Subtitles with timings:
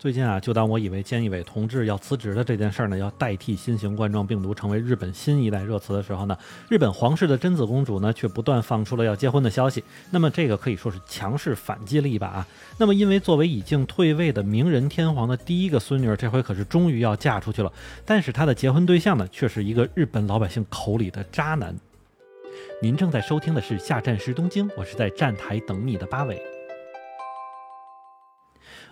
[0.00, 6.34] 最近啊，就当我以为菅义伟同志要辞职的这件事儿呢，要代替新型冠状病毒成为日本新一代热词的时候呢，
[6.70, 9.84] 日本皇室的贞子公主呢，却不断放出了要结婚的消息。
[10.10, 12.46] 那么这个可以说是强势反击了一把啊。
[12.78, 17.70] 那么因为作为已经退位的明仁天皇的第一个孙女，这回可是终于要嫁出去了。
[18.06, 21.76] 但是她的结婚对象呢，却是一个日本老百姓口里的渣男。
[22.80, 26.40] 您正在收听的是下站是东京，我是在站台等你的八尾。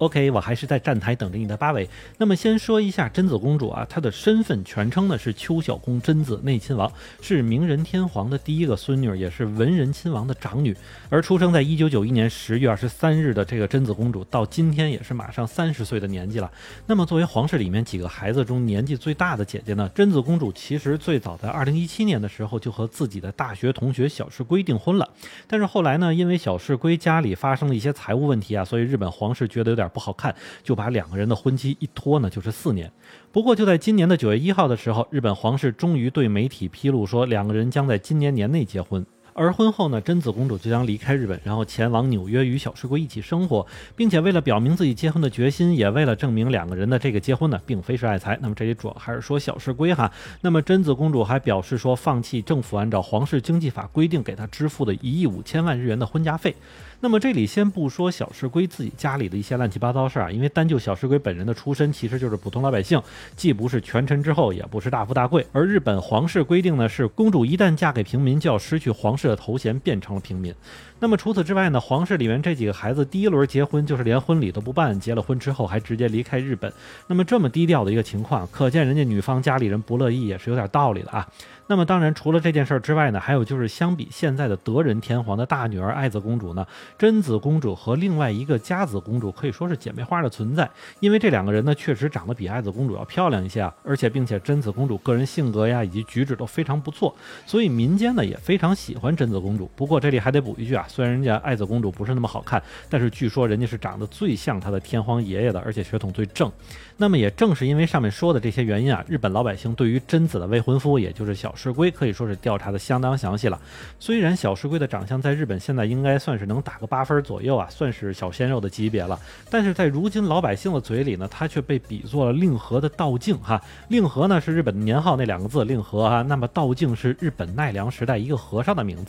[0.00, 1.86] OK，我还是在站台等着你的八尾。
[2.16, 6.90] 那么先说一下贞子公主啊，她的身份全称呢是秋小宫贞子内亲王，
[7.20, 10.74] 是明仁天皇的第一个孙女，也是文仁亲王的长女。
[11.10, 16.50] 而出生在一九九一年十月二十三日的这个贞子公主，到今天也是马上三十岁的年纪了。
[16.86, 25.06] 那么作为皇室里面几个孩子中年纪最大的姐姐呢，贞子公主其实最早在二零一七年的时候就和自己的大学同学小室圭订婚了。
[25.46, 29.89] 但是后来呢，因为小室圭家里发生了一些财务问题啊，所以日本皇室觉得有点。
[29.90, 32.90] 不好看，就把两个人的婚期一拖呢，就是四年。
[33.30, 39.04] 不过就在今年的九月一号的时候，日本皇室终于对媒体披露说，两个人将在今年年内结婚。
[39.40, 43.66] 而婚后呢，贞子公主就将离开日本，然后前往纽约与小室圭一起生活，
[43.96, 48.38] 并且为了表明自己结婚的决心，也为了证明两个人的这个结婚呢，并非是爱财。
[48.42, 50.12] 那么这里主要还是说小室圭哈。
[50.42, 56.54] 那么贞子公主还表示说，放弃政府按照皇室经济法规定给她支付的一亿五千万日元的婚嫁费。
[57.02, 63.00] 那么这里先不说小石龟自己家里的一些乱七八糟事儿啊，因为单就小石龟本人的出身，其实就是普通老百姓，
[63.34, 65.46] 既不是权臣之后，也不是大富大贵。
[65.50, 70.54] 而日本皇室规定呢，是公主一旦嫁给平民，就要失去皇室的头衔，变成了平民。
[70.98, 76.70] 那么除此之外呢，皇室里面这几个孩子第一轮结婚就是连婚礼都不办，结了婚之后还直接离开日本。
[77.06, 81.26] 那么这么低调的一个情况，可见人家女方家里人不乐意也是有点道理的啊。
[81.68, 86.66] 那么当然，除了这件事之外呢，还有就是相比现在的德仁天皇的大女儿爱子公主呢，
[86.98, 97.14] 贞子公主和另外一个佳子公主可以说是姐妹花的存在，因为这两个人呢确实长得比爱子公主要漂亮一些啊，而且并且贞子公主个人性格呀以及举止都非常不错，
[97.46, 99.70] 所以民间呢也非常喜欢贞子公主。
[99.76, 106.50] 不过这里还得补一句啊，虽然人家爱子公主不是那么好看，但是据说人家是长得最像她的天皇爷爷的，而且血统最正。
[106.96, 113.58] 那么也正是因为上面说的这些原因啊，日本老百姓对于贞子的未婚夫，也就是小石龟，可以说是调查的相当详细了。
[113.98, 119.18] 虽然小石龟的长相在日本现在应该算是能打个八分左右啊，算是小鲜肉的级别了，
[119.48, 123.58] 但是在如今老百姓的嘴里呢，他却被比作了令和的道静哈。
[123.88, 128.99] 令和呢是日本的年号那两个字令和啊，那么道静是日本奈良时代一个和尚的名字，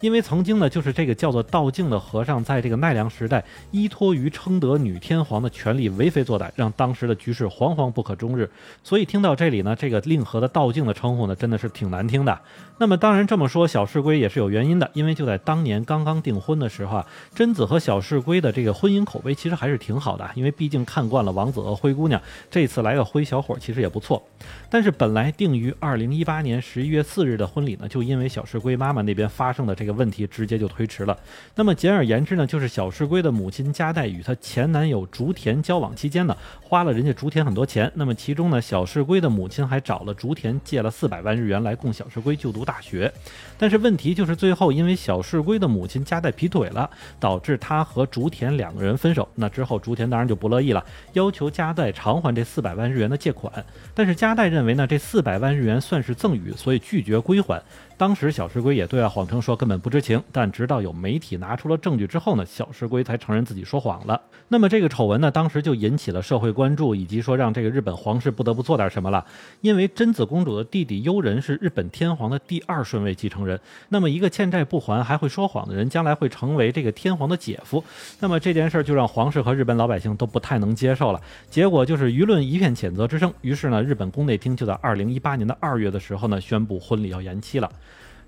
[0.00, 7.34] 因为曾经呢就是这个叫做道静的和尚，在这个奈良时代依托于称得女天皇的权力为非作歹，让当时的局。
[7.34, 8.48] 势惶惶不可终日，
[8.84, 12.38] 所以听到这里呢，这个令和的道静的称呼呢，真的是挺难听的。
[12.78, 24.22] 那么当然这么说，小世龟也是有原因的，因为就在当年刚刚订婚的时候啊，贞子和小世龟的这个婚姻口碑其实还是挺好的，因为毕竟看惯了王子和灰姑娘，这次来个灰小伙其实也不错。
[24.70, 31.18] 但是本来定于二零一八年十一月四日的婚礼呢，就因为小世龟妈妈那边发生的这个问题，直接就推迟了。
[31.56, 37.28] 那么简而言之呢，就是小世龟的母亲加代与她前男友竹田交往期间呢，花了人家竹。
[37.34, 43.12] 田很多钱，那么其中呢，小世龟的母亲还找了竹田借了四百万日元来供小世龟就读大学。
[43.58, 49.28] 但是问题就是最后因为小世龟的母亲加代劈腿了，导致他和竹田两个人分手。
[49.34, 53.52] 那之后竹田当然就不乐意了，要求加代偿还这四百万日元的借款。
[53.92, 57.60] 但是加代认为呢，这四百万日元算是赠与，所以拒绝归还。
[57.96, 64.20] 当时小石龟也对外谎称说根本不知情，但直到有媒体拿出了证据之后呢，小石龟才承认自己说谎了。
[64.48, 69.24] 那么这个丑闻呢，当时就引起了社会关注，以及说让这个日本皇室不得不做点什么了。
[69.60, 77.82] 因为贞子公主的弟弟悠仁是日本天皇的第二顺位继承人，那么一个欠债不还还会说谎的人，将来会成为这个天皇的姐夫。
[78.18, 81.20] 那么这件事儿就让皇室和日本老百姓都不太能接受了。
[81.48, 83.32] 结果就是舆论一片谴责之声。
[83.40, 87.70] 于是呢，日本宫内厅就在二零一八年的二月的时候呢，宣布婚礼要延期了。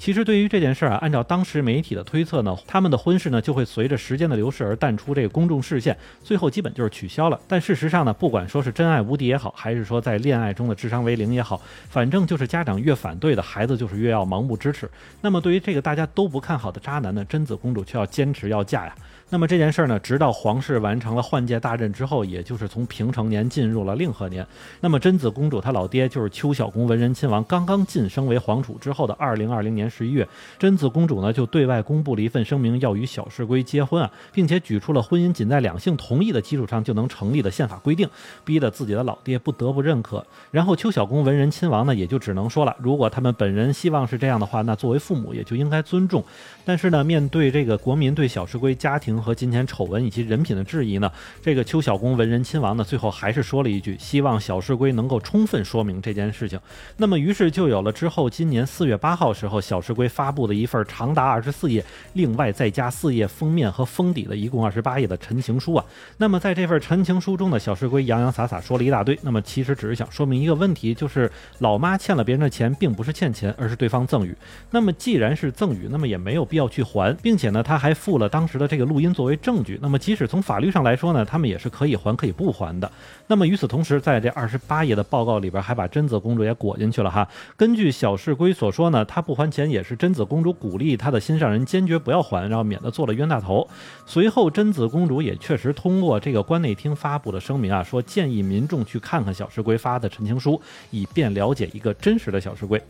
[0.00, 7.38] 其实对于这件事儿啊，按照当时媒体的推测呢，他们的婚事呢就会随着时间的流逝而淡出这个公众视线，最后基本就是取消了。
[7.46, 11.60] 但事实上呢，不管说是真爱无敌也好，还是说在恋爱中的智商为零也好，
[11.90, 14.90] 反正就是家长越反对的孩子就是越要盲目支持。
[15.20, 18.94] 那么对于这个大家都不看好的渣男呢，贞子公主却要坚持要嫁呀。
[19.32, 24.44] 那么这件事儿呢，直到皇室完成了换届大任之后，也就是从平成年进入了令和年。
[24.80, 29.89] 那么贞子公主她老爹就是秋小宫文仁亲王，刚刚晋升为皇储之后的二零二零年。
[29.90, 30.26] 十一月，
[30.58, 38.08] 贞子公主呢就对外公布了一份声明，要与小世归结婚啊，并且举出了婚姻仅在两性同意的基础上就能成立的宪法规定，
[38.44, 40.24] 逼得自己的老爹不得不认可。
[40.52, 46.24] 然后邱小公文人亲王呢，也就只能说了，如果他们本人希望是这样的话，那作为父母也就应该尊重。
[46.64, 51.10] 但是呢，面对这个国民对小世归家庭和金钱丑闻以及人品的质疑呢，
[51.42, 56.60] 这个邱小公文人亲王呢，最后还是说了一句，希望小世归能够充分说明这件事情。
[56.96, 61.84] 那么，于是就有了之后今年四月八号时候，小世归发布的一份长达二十四页，
[62.14, 65.84] 另外再加四页封面和封底的一共二十八页的陈情书啊。
[66.16, 69.16] 那么在这份陈情书中呢，小世归洋洋洒洒说了一大堆。
[69.22, 71.30] 那么其实只是想说明一个问题，就是
[71.60, 74.34] 老妈欠了别人的钱，并不是欠钱，而是对方赠与。
[74.72, 79.78] 那么既然是赠与，那么也没有必要去还，并且呢，他还附了当时的这个录音作为证据。
[79.80, 82.90] 那么即使从法律上来说呢，他们也是可以还可以不还的。
[83.28, 87.28] 那么与此同时，在这二十八页的报告里边，还把贞子公主也裹进去了哈。
[87.56, 93.66] 根据小世归所说呢，他不还钱也是贞子公主鼓励她的心上人坚决不要还，然后免得做了冤大头。
[94.06, 100.60] 随后贞子公主也确实通过这个关内厅发布的声明啊，说建议民众去看看小世归发的陈情书，
[100.92, 102.80] 以便了解一个真实的小世归。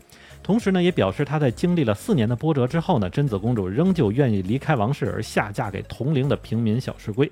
[0.43, 7.31] 同时呢，也表示她在经历了四年的波折之后呢，贞子公主仍旧愿意离开王室而下嫁给同龄的平民小世归。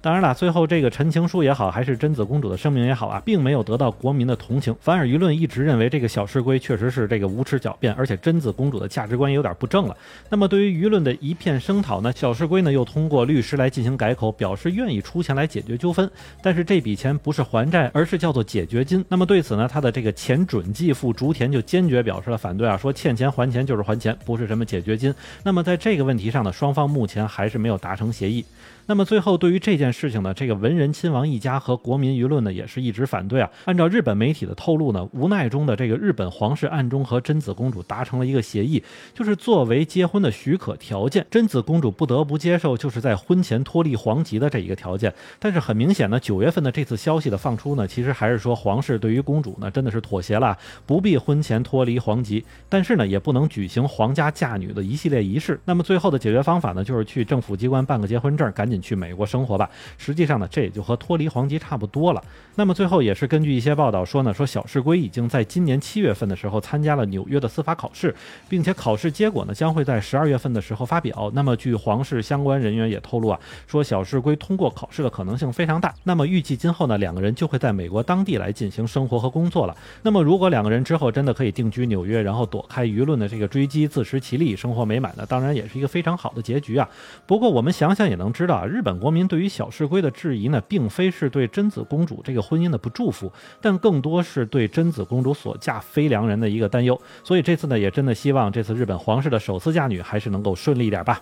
[0.00, 9.96] 当然了，最后这个陈情书也好，还是贞子公主的声明也好啊，并没有得到国民的同情，反而舆论一直认为这个小世归确实是这个无耻狡辩，而且贞子公主的价值观有点不正了。
[10.28, 16.10] 那么对于舆论的一片声讨呢，小世归呢又通过律师来进行改口，表示愿意出钱来解决纠纷，
[16.42, 19.04] 但是这笔钱不是还债，而是叫做解决金。
[19.08, 25.14] 那么对此呢，他的这个前准继父竹田就坚决表示了反对啊，说欠钱还钱就是还钱，不是什么解决金。
[25.42, 28.44] 那么在这个问题上呢，双方目前还是没有达成协议。
[28.86, 33.50] 那么最后，对于这件事情呢，这个文人亲王一家和国民舆论呢，也是一直反对啊。
[33.64, 38.82] 按照日本媒体的透露呢，无奈中的这个日本皇室暗中和贞子公主达成了一个协议，
[39.14, 45.10] 就是作为结婚的许可条件，贞子公主不得不接受，就是在婚前脱离皇籍的这一个条件。
[45.38, 50.54] 但是很明显呢，九月份的这次消息的放出呢，其实还是说皇室对于公主呢，真的是妥协了，
[50.84, 55.58] 不必婚前脱离皇籍，但是呢，也不能举行皇家嫁女的一系列仪式。
[55.64, 58.73] 那么最后的解决方法呢，就是去政府机关办个结婚证，赶紧。
[58.80, 59.68] 去美国生活吧。
[59.98, 62.22] 实际上呢，这也就和脱离皇籍差不多了。
[62.56, 68.14] 那么最后也是根据一些报道说呢，说小世归已经在今年七月份的时候参加了纽约的司法考试，
[68.48, 71.30] 并且考试结果呢将会在十二月份的时候发表。
[71.34, 75.92] 那么据皇室相关人员也透露啊，说小世归通过考试的可能性非常大。
[76.04, 79.76] 那么预计今后呢，两个人就会在美国当地来进行生活和工作了。
[80.02, 86.88] 那么如果两个人之后真的可以定居纽约，然后躲开舆论的这个追击，自食其力，生活美满呢，当然也是一个非常好的结局啊。
[87.26, 88.63] 不过我们想想也能知道。
[88.66, 97.00] 日本国民对于小世归的质疑呢，并非是对贞子公主这个婚姻的不祝福，但更多是对贞子公主所嫁非良人的一个担忧。
[97.22, 101.20] 所以这次呢，也真的希望这次日本皇室的首次嫁女还是能够顺利一点吧。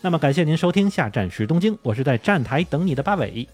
[0.00, 3.48] 那么感谢您收听，下站时东京，我是在站台等你的八尾。